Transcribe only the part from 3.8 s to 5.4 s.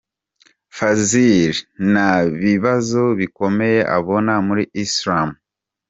abona muri Islam.